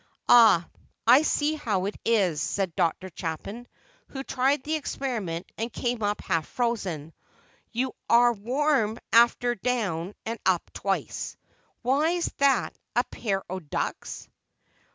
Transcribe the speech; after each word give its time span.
"Ah, 0.27 0.67
I 1.05 1.21
see 1.21 1.53
how 1.53 1.85
it 1.85 1.95
is," 2.03 2.41
said 2.41 2.75
Dr. 2.75 3.11
Chapin, 3.13 3.67
who 4.07 4.23
tried 4.23 4.63
the 4.63 4.73
experiment 4.73 5.45
and 5.59 5.71
came 5.71 6.01
up 6.01 6.21
half 6.21 6.47
frozen; 6.47 7.13
"you 7.71 7.93
are 8.09 8.33
warm 8.33 8.97
after 9.13 9.53
down 9.53 10.15
and 10.25 10.39
up 10.43 10.71
twice? 10.73 11.37
Why, 11.83 12.19
that's 12.39 12.79
a 12.95 13.03
pair 13.11 13.43
o' 13.47 13.59
ducks!" 13.59 14.27